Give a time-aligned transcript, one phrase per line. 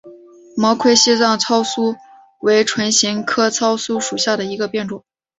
[0.57, 1.93] 毛盔西藏糙苏
[2.39, 5.03] 为唇形科糙苏属下的一个变种。